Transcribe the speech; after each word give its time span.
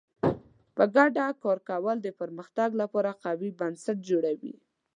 په 0.75 0.83
ګډه 0.95 1.25
کار 1.43 1.57
کول 1.69 1.97
د 2.01 2.07
پرمختګ 2.19 2.69
لپاره 2.81 3.11
قوي 3.23 3.49
بنسټ 3.59 3.97
جوړوي. 4.09 4.55